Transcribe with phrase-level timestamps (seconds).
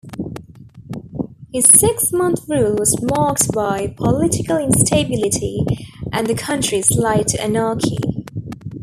[1.53, 5.59] His six-month rule was marked by political instability
[6.11, 7.97] and the country's slide to anarchy.